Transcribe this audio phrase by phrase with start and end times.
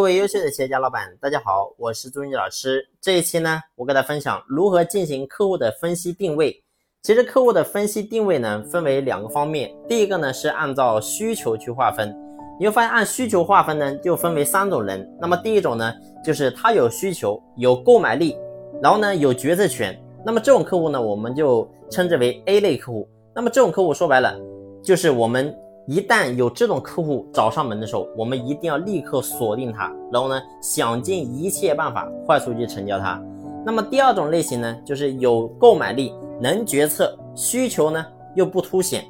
[0.00, 2.88] 各位优秀的企业家老板，大家好，我是朱云老师。
[3.02, 6.64] 这一期呢，我给大家分享如何进行客户的分析定位。
[7.02, 9.70] 其实客户的分析定位呢，分为两个方面。
[9.86, 12.16] 第一个呢是按照需求去划分，
[12.58, 15.06] 你会发现按需求划分呢，就分为三种人。
[15.20, 15.92] 那么第一种呢，
[16.24, 18.38] 就是他有需求、有购买力，
[18.82, 19.94] 然后呢有决策权。
[20.24, 23.06] 那么这种客户呢，我们就称之为 A 类客户。
[23.34, 24.34] 那么这种客户说白了，
[24.82, 25.54] 就是我们。
[25.90, 33.20] 一旦有这种客户找上门的时候，我们一定要立刻锁定他，然后呢，想尽一切办法快速去成交他。
[33.66, 39.04] 那么第二种类型呢，就是有购买力、能决策、需求呢又不凸显，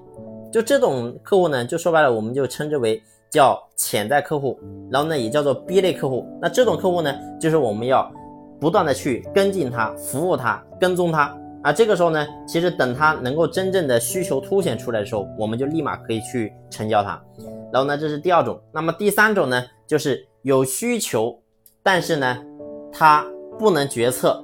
[0.50, 4.58] 就这种客户呢，就说白了，我们就称之为叫潜在客户，
[4.90, 6.26] 然后呢也叫做 B 类客户。
[6.40, 8.10] 那这种客户呢，就是我们要
[8.58, 11.36] 不断的去跟进他、服务他、跟踪他。
[11.62, 17.22] 啊，这个时候呢，其实等他能够真正的需求凸显出来的时候，我们就立马可以去成交他。
[17.70, 18.58] 然后呢，这是第二种。
[18.72, 21.38] 那么第三种呢，就是有需求，
[21.82, 22.42] 但是呢，
[22.90, 23.26] 他
[23.58, 24.42] 不能决策，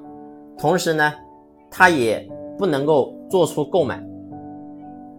[0.59, 1.11] 同时呢，
[1.71, 4.05] 他也不能够做出购买。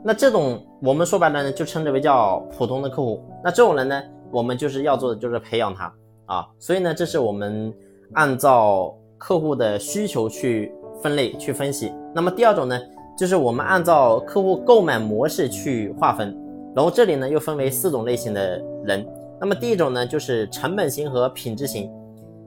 [0.04, 3.24] 那这种我们说白了呢，就称之为叫普通的客户。
[3.44, 5.92] 那这种人呢，我们就是要做的就是培养他
[6.28, 6.48] 啊。
[6.60, 7.74] 所以呢，这是我们
[8.14, 10.72] 按照客户的需求去。
[11.02, 12.80] 分类去分析，那么第二种呢，
[13.18, 16.36] 就是我们按照客户购买模式去划分，
[16.76, 19.06] 然后这里呢又分为四种类型的人。
[19.40, 21.92] 那么第一种呢就是成本型和品质型，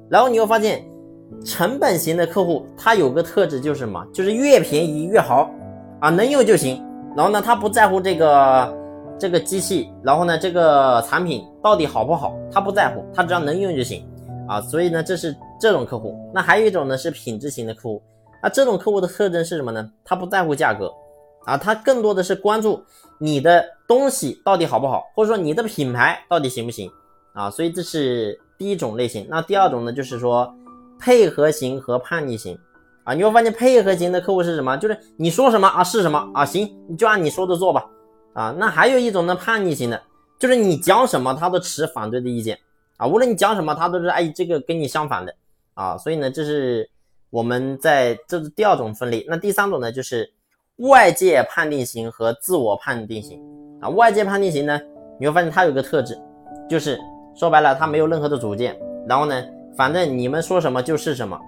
[0.09, 0.85] 然后你会发现，
[1.45, 4.05] 成本型的客户他有个特质就是什么？
[4.13, 5.49] 就是越便宜越好
[6.01, 6.85] 啊，能用就行。
[7.17, 8.77] 然后呢，他不在乎这个
[9.19, 14.05] 这个机器，然后呢这个产品到底好不好，他不在乎，他只要能用就行
[14.49, 14.61] 啊。
[14.61, 16.17] 所以呢，这是这种客户。
[16.35, 18.03] 那还有一种呢是品质型的客户。
[18.43, 19.91] 那这种客户的特征是什么呢？
[20.05, 20.93] 他不在乎价格，
[21.45, 22.83] 啊，他更多的是关注
[23.19, 26.91] 你的东西到底好不好，或者说你的品牌到底行不行，
[27.35, 29.27] 啊，所以这是第一种类型。
[29.29, 30.55] 那第二种呢，就是说
[30.99, 32.59] 配合型和叛逆型，
[33.05, 34.77] 啊，你会发现配合型的客户是什么？
[34.79, 37.87] 就是你说什么啊是什么啊，行，你就按你说的做吧，
[38.33, 40.03] 啊，那还有一种呢叛逆型的，
[40.39, 42.59] 就是你讲什么他都持反对的意见，
[42.97, 45.35] 啊，无论你讲什么他都是哎这个跟你相反的，
[45.75, 46.89] 啊，所以呢这是。
[47.31, 50.29] 我们在这是第二种分类，那第三种呢，就是
[50.79, 53.41] 外界判定型和自我判定型
[53.81, 53.89] 啊。
[53.89, 54.81] 外界判定型呢，
[55.19, 56.19] 你会发现它有个特质，
[56.69, 56.99] 就是
[57.35, 58.77] 说白了，它没有任何的主见，
[59.09, 59.45] 然后呢，
[59.77, 61.39] 反正你们说什么就是什么，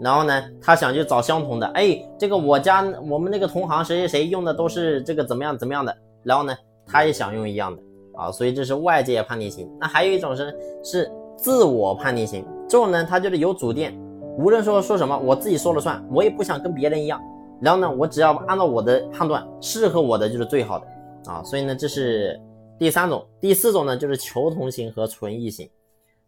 [0.00, 7.82] 然后呢，他想去找相同的，哎，这个我家我们那个同行谁谁谁用的都是这个怎么样怎么样的，然后呢，他也想用一样的
[8.16, 9.70] 啊，所以这是外界判定型。
[9.78, 13.94] 那还有一种是是自我判定型，这种呢，他就是有主见。
[14.38, 17.20] 无论说说什么，我自己说了算，我也不想跟别人一样。
[17.58, 20.86] 然后呢，我只要按照我的判断，适合我的就是最好的
[21.32, 21.42] 啊。
[21.42, 22.38] 所以呢，这是
[22.78, 23.26] 第三种。
[23.40, 25.66] 第四种呢，就是求同型和存异型。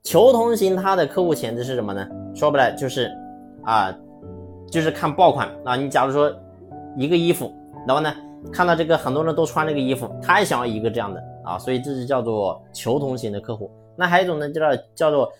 [0.02, 2.08] 求同型它的客户潜质是什么呢？
[2.34, 3.10] 说白了就是
[3.64, 3.94] 啊，
[4.70, 5.76] 就是看爆款啊。
[5.76, 6.34] 你假如说
[6.96, 7.52] 一个衣服，
[7.86, 8.10] 然后呢
[8.50, 11.58] 看到这个很多人都穿这个衣服，他也想要一个这样的啊。
[11.58, 13.70] 所以这是叫做求同型的客户。
[13.96, 14.60] 那还有一种呢，叫
[14.94, 15.30] 叫做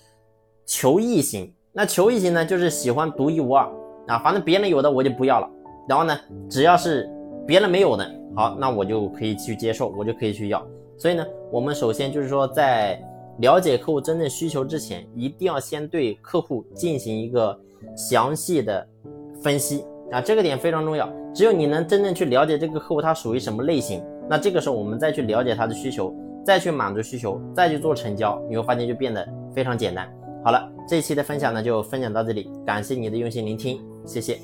[0.66, 1.50] 求异型。
[1.72, 3.68] 那求异型呢，就是喜欢独一无二
[4.06, 5.48] 啊，反正别人有的我就不要了。
[5.88, 6.18] 然后呢，
[6.50, 7.08] 只要是
[7.46, 10.66] 别人没有的，好，那我就可以去接受，我就可以去要。
[10.96, 13.00] 所以呢，我们首先就是说，在
[13.38, 17.56] 了解客户真正需求之前，一定要先对客户进行一个
[17.96, 18.86] 详细的
[19.40, 21.08] 分析啊，这个点非常重要。
[21.32, 26.12] 只有你能真正去了解这个客户他属于什么类型，那这个时候我们再去了解他的需求，
[26.44, 30.12] 再去满足需求，再去做成交，你会发现就变得非常简单。
[30.44, 34.38] 好了，这一期的分享呢就分享到这里，感谢你的用心聆听，谢谢。